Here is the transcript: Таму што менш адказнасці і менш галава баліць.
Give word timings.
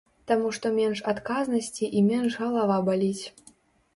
Таму 0.29 0.47
што 0.57 0.69
менш 0.77 1.01
адказнасці 1.11 1.89
і 1.99 2.03
менш 2.09 2.37
галава 2.45 2.79
баліць. 2.87 3.25